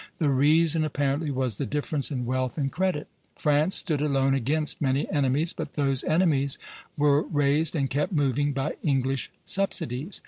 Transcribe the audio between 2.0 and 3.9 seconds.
in wealth and credit. France